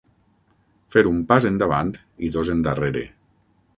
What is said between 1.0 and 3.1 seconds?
un pas endavant i dos endarrere.